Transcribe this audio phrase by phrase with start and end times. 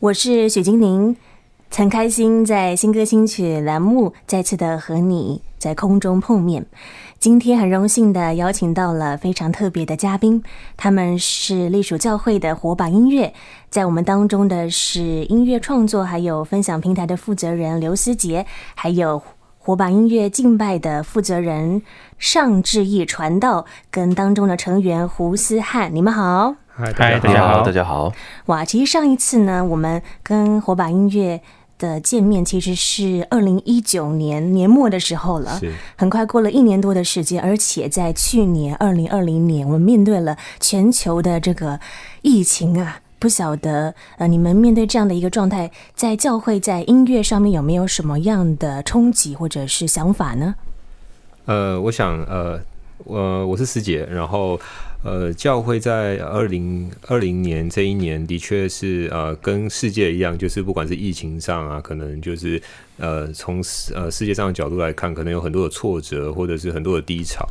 [0.00, 1.16] 我是许金宁，
[1.74, 6.64] 很开心在新歌新曲栏目再次的和你在空中碰面。
[7.18, 10.40] 今天很荣幸的邀请到了非常特别的嘉宾，
[10.76, 13.34] 他们是隶属教会的火把音乐，
[13.70, 19.20] 在我们当中的是音乐创作还有分享平台的负责人刘思杰，还有
[19.58, 21.82] 火把音乐敬拜的负责人
[22.18, 26.54] 尚志毅传道，跟当中的成员胡思翰，你们好。
[26.80, 28.12] 嗨，大家好，大家好。
[28.46, 31.40] 哇，其实上一次呢，我们跟火把音乐
[31.76, 41.80] 的见面其实是二零一九年年末的时候了，是很快过了一年多的时间，而且在去年二零二零年，我们面对了全球的这个
[42.22, 50.54] 疫情啊，不晓得呃，你们面对这样的一个状态，在教会在音乐上面有没有什么样的冲击或者是想法呢？
[51.46, 52.60] 呃，我想呃，
[52.98, 54.60] 我我是师姐，然后。
[55.04, 62.60] 呃，教会在二零二零年这一年的确是呃，跟世界一样，就是不管是疫情上啊，可能就是
[62.96, 63.62] 呃，从
[63.94, 67.46] 呃世界上的角度来看，可能有很多的挫折，或者是很多的低潮。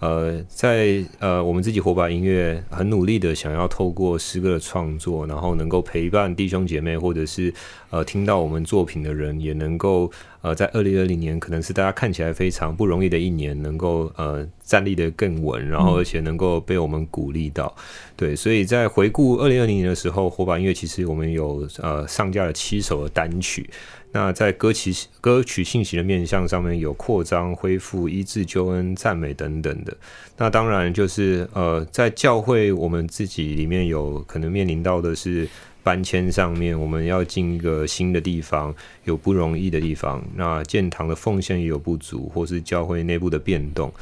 [0.00, 7.54] 呃，在呃，我们自己火把音乐很努力的想要透过诗歌的创作，然后能够陪伴弟兄姐妹，或者是
[7.92, 17.72] 呃听到我们作品的人，也能够呃在二零二零年可能是大家看起来非常不容易的一年，能够呃站立得更稳，然后而且能够被我们鼓励到。
[17.76, 17.82] 嗯、
[18.16, 23.70] 对，所以在回顾二零二零年的时候，火把音乐其实我们有呃上架了七首的单曲。
[24.14, 29.96] 那在歌曲歌曲信息的面向上面有扩张、恢复、医治、救恩、赞美等等的。
[30.36, 35.48] 那当然就是呃，在教会我们自己里面有可能面临到的是
[35.82, 40.22] 搬迁上面，我们要进一个新的地方，有不容易的地方。
[40.36, 43.92] 那建堂的奉献也有不足，或是教会内部的变动，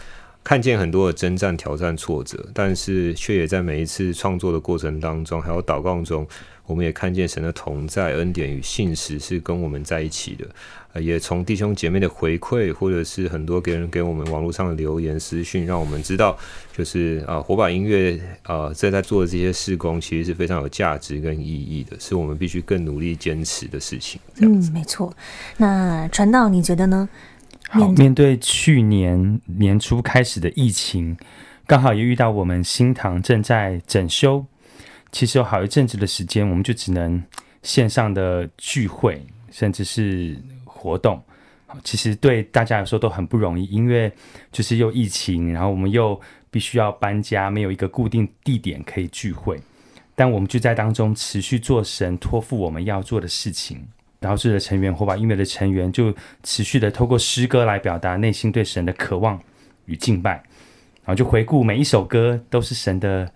[0.45, 6.27] 看见很多的征战、挑战、挫折，但是却也在每一次创作的过程当中，还有祷告中。
[6.67, 10.47] 我们也看见神的同在、恩典与信实是跟我们在一起的，
[10.92, 16.37] 呃，也从弟兄姐妹的回馈，或者是很多别人给我们网络上的留言私讯，让我们知道，
[16.76, 24.20] 就是啊，火把音乐啊，正在做的这些事工，其实是非常有价值跟意义的，是我们必须更努力坚持的事情。
[24.34, 24.70] 这样子。
[24.70, 25.15] 嗯，没错。
[25.59, 27.09] 那传道，你觉得呢？
[27.69, 31.16] 好，面对去年年初开始的疫情，
[31.69, 34.44] 刚好也遇到我们新堂正在整修。
[35.12, 37.22] 其实有好一阵子的时间，我们就只能
[37.62, 40.36] 线上的聚会，甚至是
[40.80, 41.22] 活动。
[41.84, 44.10] 其实对大家来说都很不容易，因为
[44.50, 46.18] 就是又疫情，然后我们又
[46.50, 49.60] 必须要搬家，没有一个固定地点可以聚会。
[50.14, 53.86] 但我们就在当中持续做神托付我们要做的事情。
[54.20, 59.41] 然后这的成员火把音乐的成员就持续的透过诗歌来表达内心对神的渴望
[59.84, 60.42] 与敬拜。
[61.04, 63.30] 然后就回顾每一首歌都是神的。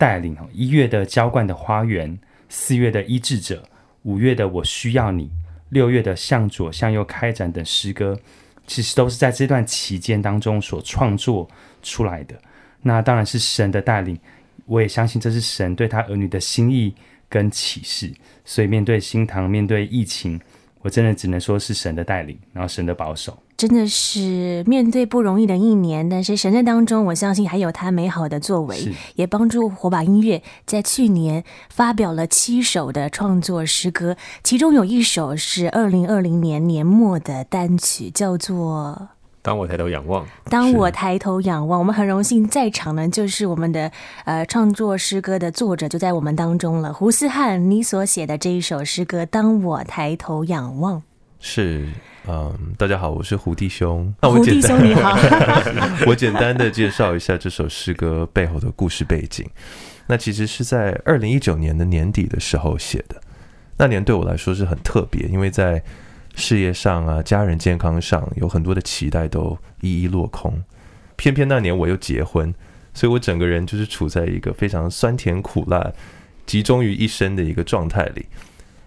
[0.00, 2.16] 带领一月的浇灌的花园，
[2.48, 3.68] 四月的医治者，
[4.04, 5.28] 五月的我需要你，
[5.70, 8.18] 六月的向左向右开展等诗歌，
[8.66, 11.48] 其实都是在这段期间当中所创作
[11.82, 12.34] 出来的。
[12.82, 14.18] 那当然是神的带领，
[14.66, 16.94] 我也相信这是神对他儿女的心意
[17.28, 18.12] 跟启示。
[18.44, 20.40] 所以面对新堂，面对疫情，
[20.82, 23.36] 我真的只能说是神的带领，然后神的保守。
[23.56, 38.96] 真的是面对不容易的一年，但是神在当中，我相信还有他美好的作为，也帮助火把音乐在去年发表了七首的创作诗歌，其中有一首是二零二零年年末的单曲，叫做
[39.48, 40.22] 《当我抬头仰望》。
[40.50, 43.90] 当我抬头仰望，我们很荣幸在场呢，就是我们的
[44.26, 46.92] 呃创作诗歌的作者就在我们当中了。
[46.92, 50.98] 胡思翰，你所写的这一首诗歌《当我抬头仰望》
[51.40, 51.88] 是。
[52.30, 54.12] 嗯，大家好，我是胡弟兄。
[54.20, 55.16] 那我简单，你好，
[56.06, 59.48] 我简单的介绍一下这首诗歌背后的故事背景。
[60.08, 63.16] 那其实是在二零一九年的年底的时候写的。
[63.78, 65.82] 那年对我来说是很特别，因为在
[66.38, 70.62] 事业上啊、家人健康上有很多的期待都一一落空。
[71.16, 72.54] 偏偏那年我又结婚，
[72.94, 75.92] 所以我整个人就是处在一个非常酸甜苦辣
[76.46, 78.24] 集中于一身的一个状态里。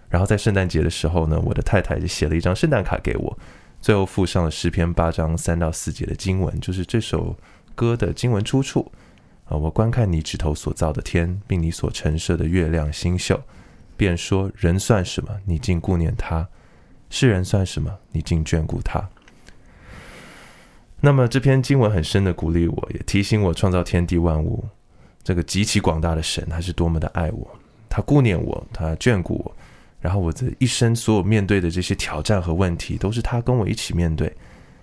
[0.08, 3.38] 然后在圣诞节的时候呢，我的太太就写了一张圣诞卡给我，
[3.82, 7.36] 最后附上了诗篇八章三到四节的经文，就是这首
[7.74, 8.90] 歌的经文出处。
[9.44, 13.38] 啊，我观看你指头所造的天，并你所陈设的月亮星宿，
[13.96, 15.28] 便说：人算什么？
[15.44, 16.46] 你竟顾念他；
[17.12, 17.94] 世人算什么？
[18.10, 19.06] 你竟眷顾他。
[20.98, 24.64] 那么这篇经文很深的鼓励我，也提醒我创造天地万物
[25.22, 27.46] 这个极其广大的神，他是多么的爱我，
[27.90, 29.54] 他顾念我，他眷顾我。
[30.00, 34.34] 然后我这一生所有面对的这些挑战和问题，都是他跟我一起面对。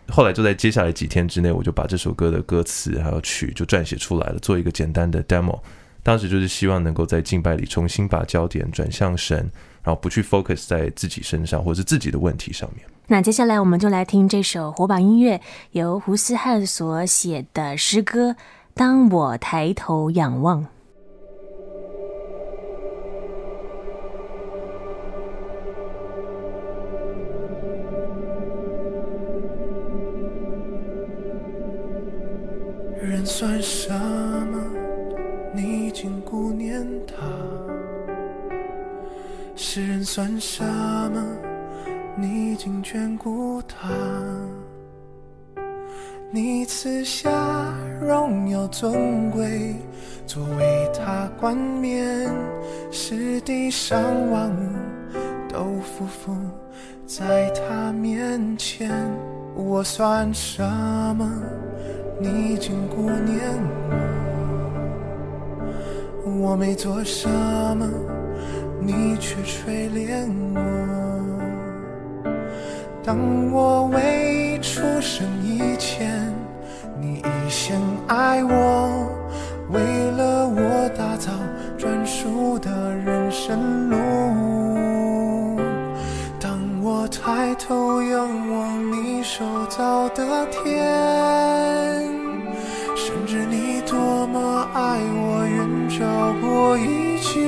[0.09, 5.59] 后来就在接下来几天之内，我就把这首歌的歌词还有曲就撰写出来了，做一个简单的 demo，
[6.03, 9.49] 当时就是希望能够在敬拜里重新把焦点转向神，
[9.83, 12.85] 然后不去 focus 在自己身上或是自己的问题上面。
[13.07, 15.41] 那接下来我们就来听这首火把音乐，
[15.71, 18.31] 由胡思汉所写的诗歌
[18.75, 20.61] 《当我抬头仰望》。
[33.01, 34.61] 人算什么？
[35.55, 37.38] 你已经顾念他。
[39.71, 41.23] 世人算什么？
[42.17, 43.87] 你已经眷顾他。
[46.31, 47.29] 你赐下
[48.01, 49.75] 荣耀尊贵，
[50.25, 52.31] 作为他冠冕，
[52.89, 54.01] 使地上
[54.31, 54.73] 万物
[55.47, 56.35] 都匍匐
[57.05, 58.89] 在他面前。
[59.55, 60.63] 我算什
[61.15, 61.31] 么？
[62.19, 63.39] 你已经顾念
[66.25, 67.29] 我，我没做什
[67.77, 67.87] 么，
[68.81, 70.59] 你却垂怜我。
[73.03, 73.17] 当
[73.51, 76.33] 我未出生以前，
[76.99, 79.07] 你已先爱我，
[79.69, 79.79] 为
[80.11, 81.31] 了我打造
[81.77, 83.97] 专属的人生路。
[86.39, 92.09] 当我抬头仰望你手造的天。
[92.95, 97.39] 甚至你多么爱我，远超过一切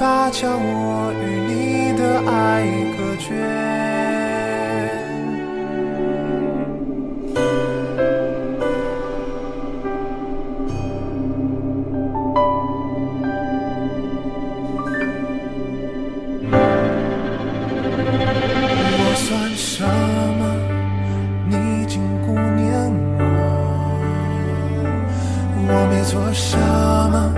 [0.00, 2.64] 无法将我与你的爱
[2.96, 3.34] 隔绝。
[18.96, 19.84] 我算什
[20.38, 20.42] 么？
[21.46, 22.72] 你竟顾念
[23.18, 23.20] 我。
[25.68, 26.56] 我没做什
[27.12, 27.34] 么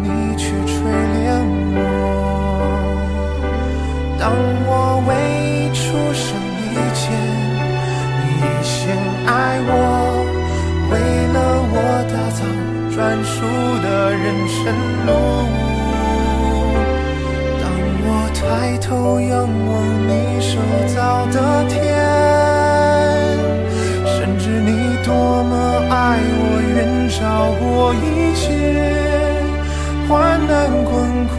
[0.00, 1.59] 你却垂怜
[13.40, 13.46] 熟
[13.80, 14.62] 的人生
[15.06, 15.10] 路，
[17.58, 17.64] 当
[18.04, 19.32] 我抬头仰
[19.66, 19.72] 望
[20.06, 20.60] 你手
[20.94, 21.80] 造的天，
[24.04, 24.70] 深知你
[25.06, 25.08] 多
[25.44, 25.52] 么
[25.88, 27.18] 爱我，愿照
[27.62, 28.04] 我一
[28.36, 28.44] 切。
[30.06, 30.52] 患难
[30.84, 30.90] 困
[31.28, 31.34] 苦，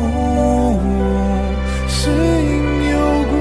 [1.88, 2.98] 是因有
[3.30, 3.32] 故，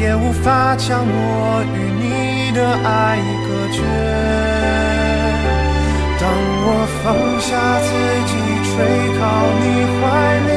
[0.00, 3.18] 也无法将我与你的爱
[3.48, 3.82] 隔绝。
[6.22, 6.30] 当
[6.64, 6.66] 我
[7.02, 7.04] 放
[7.40, 7.50] 下
[7.82, 7.90] 自
[8.30, 8.32] 己，
[8.62, 8.70] 吹
[9.18, 9.20] 靠
[9.58, 9.64] 你
[9.98, 10.00] 怀
[10.46, 10.50] 里，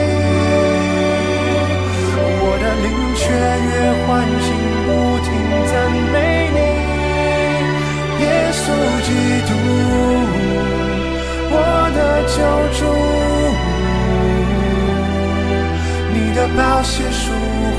[2.14, 3.26] 我的灵雀
[3.66, 3.74] 跃，
[4.06, 4.08] 欢
[4.46, 4.48] 欣
[4.86, 4.88] 不
[5.26, 5.28] 停，
[5.66, 5.74] 赞
[6.14, 6.16] 美
[6.54, 6.60] 你，
[8.22, 8.24] 耶
[8.54, 8.64] 稣
[9.08, 9.10] 基
[9.48, 9.50] 督，
[11.50, 11.54] 我
[11.96, 12.38] 的救
[12.78, 12.80] 主，
[16.14, 17.24] 你的宝血赎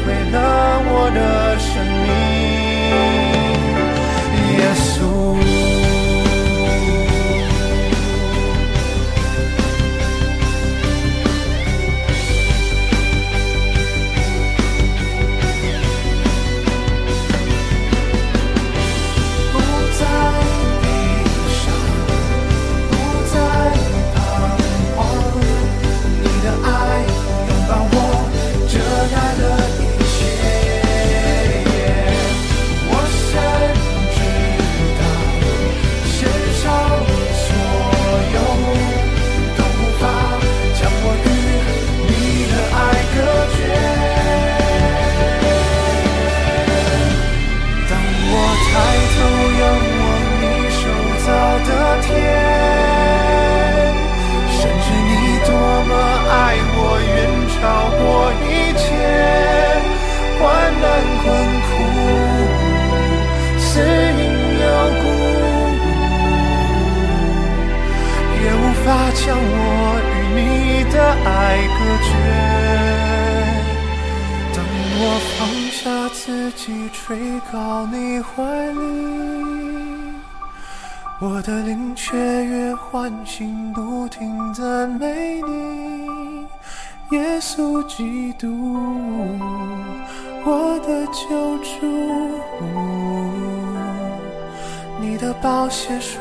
[0.04, 0.34] 回了
[0.88, 1.18] 我的
[1.60, 1.95] 生命。
[69.26, 69.40] 将我
[70.12, 70.40] 与你
[70.92, 71.28] 的爱
[71.74, 72.08] 隔绝。
[74.54, 74.56] 当
[75.00, 75.02] 我
[75.36, 75.38] 放
[75.72, 75.80] 下
[76.14, 77.16] 自己，垂
[77.50, 78.76] 靠你怀里，
[81.18, 86.46] 我的灵雀跃欢欣，不停赞美你，
[87.16, 88.46] 耶稣基督，
[90.48, 91.84] 我的救助
[95.00, 96.20] 你的保险书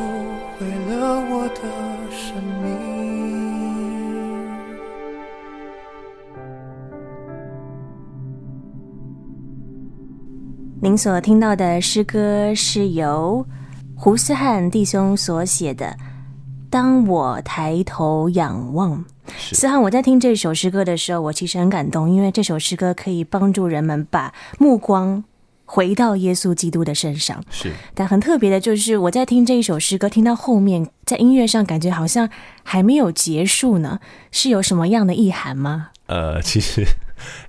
[0.58, 1.62] 毁了我的
[2.10, 2.66] 生命
[10.82, 13.46] 您所听到的诗歌是由
[13.96, 15.96] 胡思汉弟兄所写的
[16.70, 18.98] 当我抬头仰望》。
[19.38, 25.24] 思涵，我在听这首诗歌的时候，我其实很感动，因为这首诗歌可以帮助人们把目光
[25.66, 27.44] 回到耶稣基督的身上。
[27.50, 32.30] 是，但很特别的就是，我在听这一首诗歌，听到后面，在音乐上感觉好像
[32.64, 34.00] 还没有结束呢，
[34.32, 35.90] 是有什么样的意涵吗？
[36.08, 36.86] 呃，其实。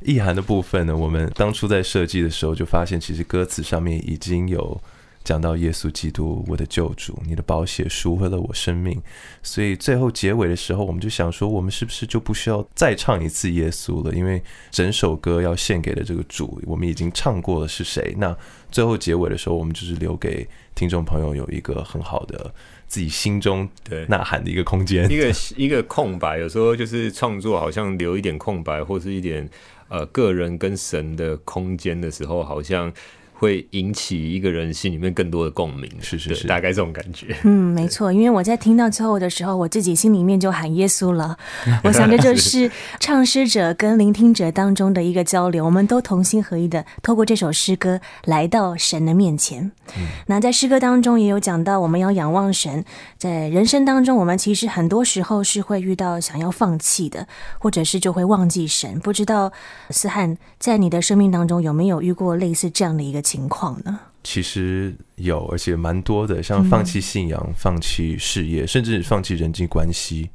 [0.01, 4.81] 意涵的部分呢，我们当初在设计的时候就发现，其实歌词上面已经有
[5.27, 9.03] 讲到耶稣基督，我的救主，你的宝血赎回了我生命。
[9.43, 14.15] 所以最后结尾的时候，我们就想说，我们是不是就不需要再唱一次耶稣了？
[14.15, 14.41] 因为
[14.71, 18.15] 整首歌要献给的这个主，我们已经唱过了是谁？
[18.19, 18.37] 那
[18.71, 22.55] 最后结尾的时候，我们就是留给听众朋友有一个很好的。
[22.87, 29.51] 自己心中对呐 喊的一个空间，一个一个空白，有时候就是创作好像留一点空白，或是一点
[29.89, 32.93] 呃个人跟神的空间的时候，好像。
[33.39, 37.37] 会引起一个人心里面更多的共鸣，是是是，大概这种感觉。
[37.45, 41.37] 嗯，没错，因为我在听到最后的时候，我自己心里面就喊耶稣了。
[41.85, 49.71] 我想这就是唱诗者跟聆听者当中的一个交流，我们都同心合一的透过这首诗歌来到神的面前。
[49.97, 52.85] 嗯，那在诗歌当中也有讲到，我们要仰望神。
[53.19, 57.27] 在人生当中，我们其实很多时候是会遇到想要放弃的，
[57.59, 58.99] 或者是就会忘记神。
[59.01, 59.53] 不知道
[59.91, 63.99] 思翰在你的生命当中有没有遇过类似这样的一个情况呢？
[64.23, 70.31] 其实有，而且蛮多的，像放弃信仰、放弃事业，甚至放弃人际关系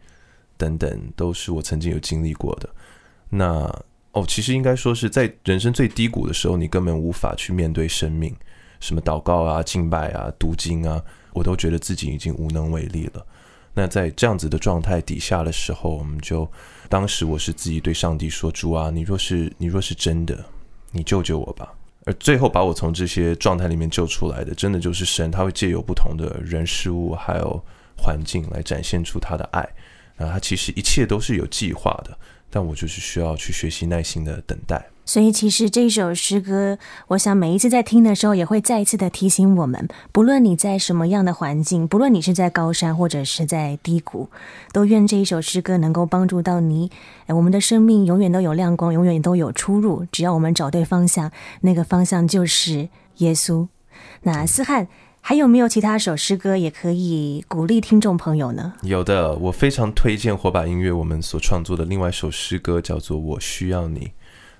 [0.57, 2.69] 等等，都是我曾经有经历过的。
[3.29, 3.47] 那
[4.11, 8.35] 哦，其实应该说是在人生最低谷的时候，你根本无法去面对生命，
[8.81, 13.25] 什么祷告啊、敬拜啊、读经啊，我都觉得自己已经无能为力了。
[13.73, 16.49] 那在这样子的状态底下的时候，我们就
[16.89, 20.45] 当时我是自己对上帝说：“主啊，你若是你若是真的，
[20.91, 21.73] 你救救我吧。”
[22.05, 27.63] 而最后把我从这些状态里面救出来的，真的就是神，他会借由不同的人事物还有
[27.97, 29.67] 环境来展现出他的爱。
[30.17, 32.17] 那，他其实一切都是有计划的，
[32.49, 34.83] 但我就是需要去学习耐心的等待。
[35.11, 36.77] 所以，其实这首诗歌，
[37.09, 44.29] 我想每一次在听的时候，也会再一次的提醒我们：不论你在什么样的环境，不论你是在高山或者是在低谷，
[44.71, 46.89] 都愿这一首诗歌能够帮助到你。
[47.25, 50.05] 哎，我们的生命永远都有亮光，永远都有出入。
[50.13, 52.87] 只要我们找对方向，那个方向就是
[53.17, 53.67] 耶稣。
[54.21, 54.87] 那思汉
[55.19, 58.75] 还有没有其他首诗歌也可以鼓励听众朋友呢？
[58.83, 63.99] 有的，我非常推荐火把音乐我们所创作的另外一首诗歌，叫做《我需要你》。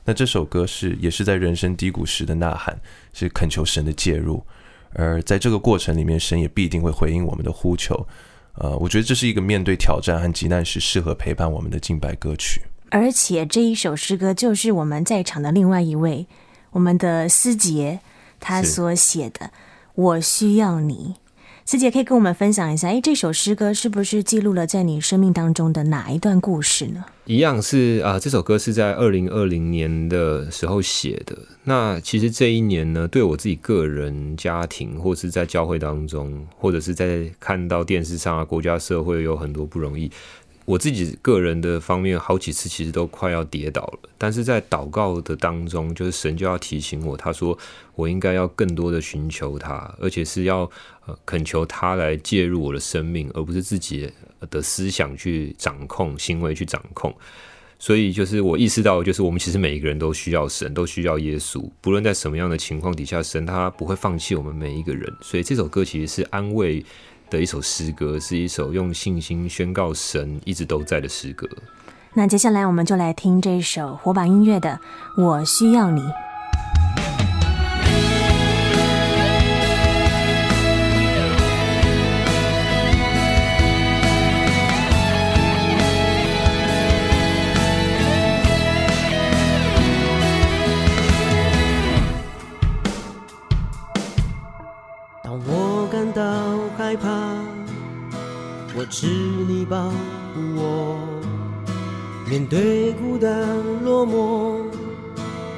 [0.04, 2.80] 那这首歌是也是在人生低谷时的呐喊，
[3.14, 4.44] 是恳求神的介入，
[4.94, 8.08] 而在这个过程里面，神也必定会回应我们的呼求。
[8.56, 12.62] 呃，我觉得这是一个面对挑战和急难时适合陪伴我们的敬拜歌曲。
[12.90, 16.28] 而且这一首诗歌就是我们在场的另外一位，
[16.72, 18.00] 我们的思杰
[18.40, 19.46] 他所写的
[19.96, 21.16] 《我需要你》。
[21.72, 27.06] 思姐可以跟我们分享一下，哎，这首诗歌是不是记录了在你生命当中的哪一段故事呢？
[27.24, 31.34] 一样是啊，这首歌是在二零二零年的时候写的。
[31.64, 40.12] 那其实这一年呢，对我自己个人、家庭，或是在教会当中，或者是在看到电视上啊，国家社会有很多不容易。
[40.72, 47.58] 我自己个人的方面，好几次其实都快要跌倒了，但是在祷告的当中，就是神就要提醒我，他说
[47.94, 50.60] 我应该要更多的寻求他，而且是要
[51.08, 54.10] 呃恳求他来介入我的生命，而不是自己
[54.50, 57.14] 的思想去掌控，行为去掌控。
[57.78, 65.12] 所以就是我意识到，就是我们其实每一个人都需要神，都需要耶稣，不论在什么样的情况底下，神他不会放弃我们每一个人。
[65.22, 66.86] 所以这首歌其实是安慰
[67.32, 71.48] 的一首诗歌，是一首用信心宣告神一直都在的诗歌。
[72.14, 74.78] 那接下来我们就来听这首火把音乐的
[75.24, 76.02] 《我需要你》。
[102.32, 103.30] 面对孤单
[103.84, 104.64] 落寞，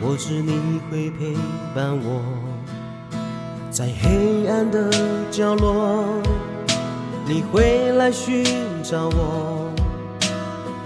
[0.01, 1.35] 我知你会陪
[1.75, 2.19] 伴我。
[3.69, 4.89] 在黑暗的
[5.29, 6.03] 角落，
[7.27, 8.43] 你会来寻
[8.81, 9.71] 找我。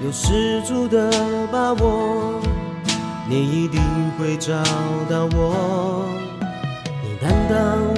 [0.03, 1.09] 有十足的
[1.53, 2.41] 把握，
[3.29, 3.81] 你一定
[4.19, 4.61] 会找
[5.09, 6.05] 到我。
[7.01, 7.96] 你担当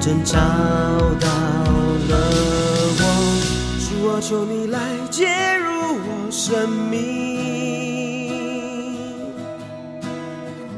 [0.00, 2.14] 真找到了
[2.96, 3.02] 我。
[3.78, 4.80] 主啊，求你来
[5.10, 5.26] 介
[5.58, 6.98] 入我生命，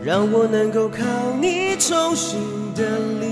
[0.02, 0.99] 让我能够靠
[1.41, 2.41] 你重新
[2.75, 3.31] 的力。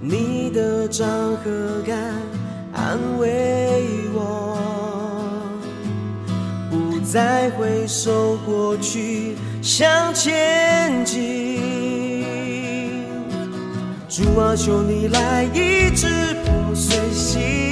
[0.00, 1.98] 你的掌和竿
[2.72, 3.82] 安慰
[4.14, 4.56] 我，
[6.70, 11.45] 不再回首过去，向前进。
[14.16, 16.06] 主啊，求你来医治
[16.46, 17.65] 破碎心。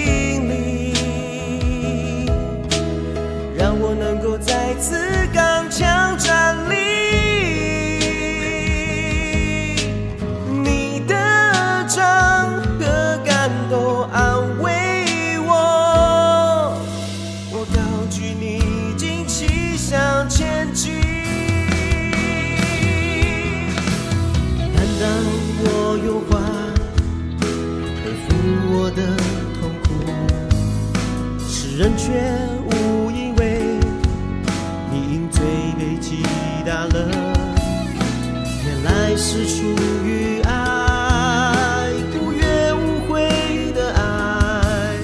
[39.36, 39.64] 是出
[40.06, 43.28] 于爱，无怨无悔
[43.74, 44.94] 的爱，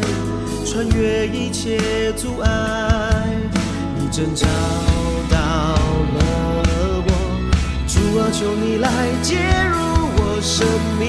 [0.64, 2.49] 穿越一切阻碍，
[3.99, 4.46] 你真找
[5.28, 7.10] 到了我。
[7.88, 8.88] 主啊，求你来
[9.20, 9.34] 介
[9.68, 9.76] 入
[10.14, 10.64] 我生
[11.00, 11.02] 命，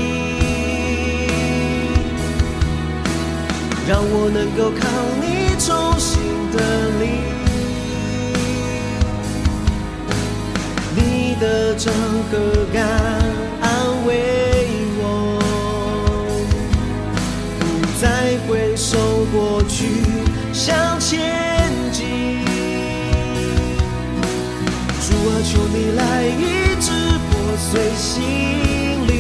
[3.88, 4.82] 让我能够靠
[5.22, 5.30] 你。
[5.60, 6.20] 重新
[6.52, 6.58] 的
[7.00, 7.06] 力，
[10.96, 11.94] 你的掌
[12.32, 12.82] 和竿
[21.12, 21.20] 前
[21.92, 22.06] 进。
[25.02, 26.42] 主啊，求你来医
[26.80, 26.88] 治
[27.28, 28.24] 破碎心
[29.08, 29.12] 灵，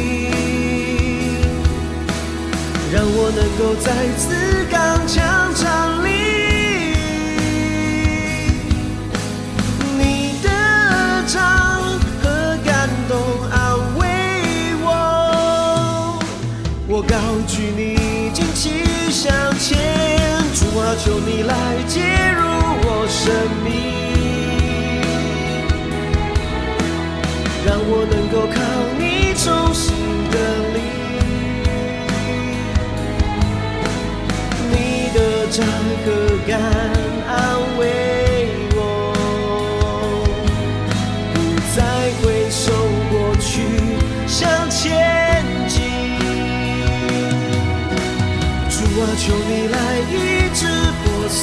[2.94, 4.24] 让我能够再次
[4.72, 5.91] 刚强站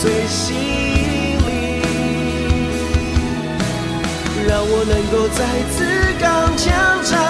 [0.00, 1.82] 随心里，
[4.46, 5.74] 让我能够再次
[6.20, 7.27] 刚强站。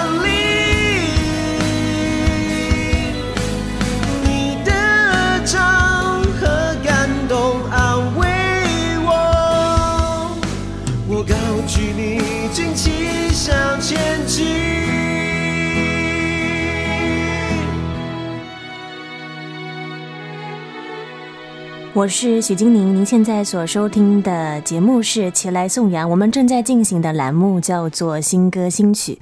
[21.99, 29.15] 我是许金宁，您现在所收听的节目是《齐来颂扬》，我们正在进行的栏目叫做《新歌新曲》。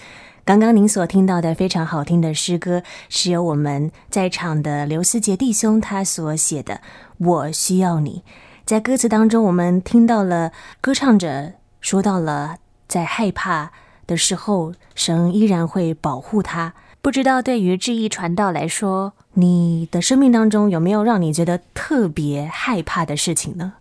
[0.45, 6.75] 刚刚您所听到的非常好听的诗歌，是由我们在场的刘思杰弟兄他所写的
[7.17, 8.23] 《我需要你》。
[8.63, 13.71] 在歌词当中，我们听到了歌唱者说到了，在害怕
[14.05, 16.75] 的时候，神依然会保护他。
[17.01, 23.73] 不知道对于志毅传道来说，你的生命当中有没有让你觉得特别害怕的事情呢？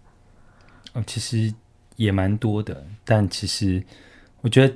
[0.92, 1.50] 哦，其实
[1.96, 3.82] 也蛮多的，但其实
[4.42, 4.74] 我觉得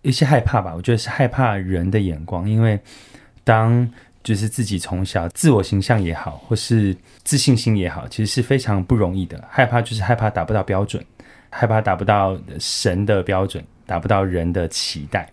[0.00, 2.80] 一些害怕吧，我觉得是害怕人的眼光，因为
[3.44, 3.86] 当
[4.24, 9.46] 就是自己从小自我形象也好，或是自信心也好，其实是非常不容易的。
[9.50, 11.04] 害怕就是害怕达不到标准，
[11.50, 15.30] 害怕达不到神的标准，达不到人的期待。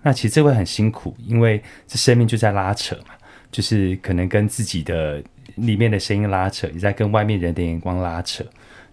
[0.00, 3.14] 那其实这会很辛苦，因为这生命就在拉扯嘛。
[3.54, 5.22] 就是可能跟自己的
[5.54, 8.44] 里面的声音拉扯，也在跟外面人的眼光拉扯。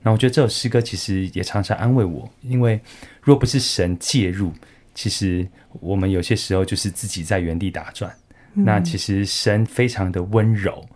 [0.04, 2.80] 那我觉得这首诗歌其实也常常安慰我，因为
[3.24, 4.54] 若不是神介入，
[4.94, 5.48] 其实
[5.80, 8.16] 我们有些时候就是自己在原地打转。
[8.54, 8.64] 嗯。
[8.64, 10.88] 那其实神非常的温柔，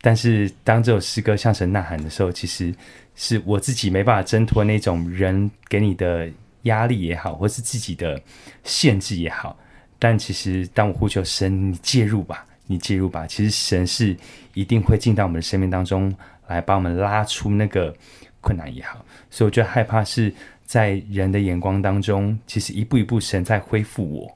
[0.00, 2.74] 但是当这首诗歌向神呐喊的时候，其实
[3.14, 6.28] 是我自己没办法挣脱那种人给你的
[6.62, 8.20] 压力也好，或是自己的
[8.64, 9.56] 限制也好。
[10.00, 12.44] 但其实当我呼求神，你介入吧。
[12.68, 13.26] 你介入吧。
[13.26, 14.16] 其实神是
[14.54, 16.14] 一定会进到我们的生命当中
[16.46, 17.92] 来，把我们拉出那个
[18.40, 19.04] 困难也好。
[19.28, 20.32] 所以我觉得害怕是
[20.64, 24.32] 在人的眼光当中，其实一步一步神在恢复我。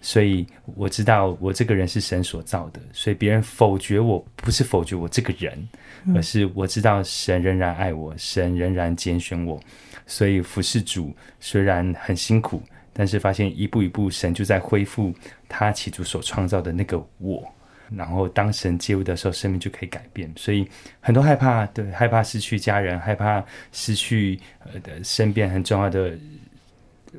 [0.00, 5.66] 所以我知道我这个人是神所造的，所以别人否决我不是否决我这个人，
[6.14, 9.58] 而是我知道神仍然爱我，神仍然拣选我。
[10.06, 15.10] 所以服侍主虽然很辛苦，但是发现一步一步神就在恢复
[15.48, 17.42] 他起初所创造的那个我。
[17.90, 20.32] 然后当神介入的时候，生命就可以改变。
[20.36, 20.68] 所以
[21.00, 24.38] 很多害怕，对，害怕失去家人，害怕失去
[24.72, 26.16] 呃的身边很重要的。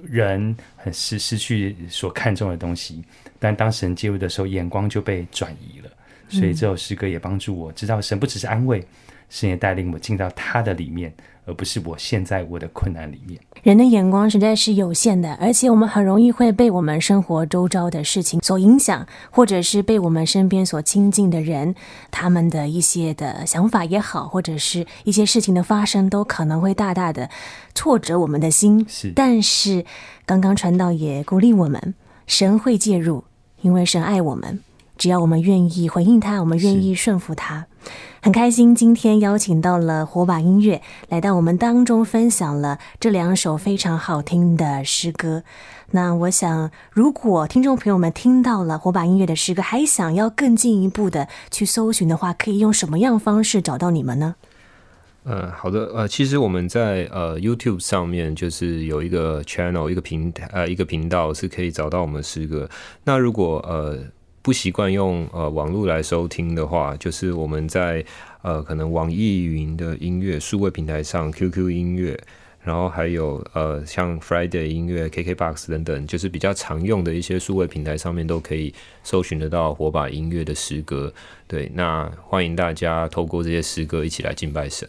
[0.03, 3.01] 人很失失去所看重的东西，
[3.39, 5.89] 但当神介入的时候，眼光就被转移了。
[6.27, 8.85] 所以这首诗歌也帮助我知道，神不只是安慰，
[9.29, 11.13] 神也带领我进到他的里面。
[11.45, 21.75] 而不是我现在我的困难里面，人的眼光实在是有限的，而且我们很容易会被我们生活周遭的事情所影响，或者是被我们身边所亲近的人
[22.09, 27.29] 他们的一些的想法也好，或者是一些事情的发生，都可能会大大的
[27.75, 28.85] 挫折我们的心。
[28.89, 29.85] 是，但是
[30.25, 31.93] 刚刚传道也鼓励我们，
[32.25, 33.23] 神会介入，
[33.61, 34.59] 因为神爱我们。
[34.97, 37.65] 只要我们愿意回应他，我们愿意顺服他，
[38.21, 38.73] 很开心。
[38.73, 45.43] 今天邀请到了火把音乐来到我们当中，分享了这两首非常好听的诗歌。
[45.91, 54.35] 那我想，如果听众朋友们听到了火把音乐的诗歌，还想要更进一步的去搜寻的话，可以用什么样方式找到你们呢？
[55.25, 55.91] 嗯，好的。
[55.93, 62.69] 呃，其实我们在呃 YouTube 上面就是有一个 channel，一个平台，呃，一个频道是可以找到我们的诗歌。
[63.03, 63.99] 那如果呃。
[64.45, 68.05] 不习惯用呃网络来收听的话，就是我们在
[68.43, 72.15] 呃可能网易云的音乐数位平台上，QQ 音乐，
[72.61, 81.11] 然后还有呃像 Friday 音乐、KKBox 等等，就是比较常用的一些数位平台上面都可以搜寻得到火把音乐的诗歌。
[81.47, 84.87] 对，那欢迎大家透过这些诗歌一起来敬拜神。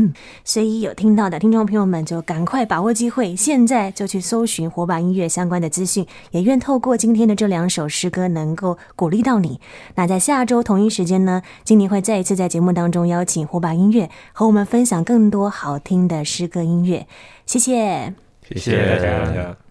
[0.00, 0.12] 嗯，
[0.44, 6.06] 所以有听到的听众朋友们就赶快把握机会，现在就去搜寻火把音乐相关的资讯。
[6.30, 9.60] 也愿透过今天的这两首诗歌，能够鼓励到你。
[9.96, 17.08] 那在下周同一时间呢，今年会再一次在节目当中邀请火把音乐和我们分享更多好听的诗歌音乐。
[17.44, 19.67] 谢谢，谢谢大家。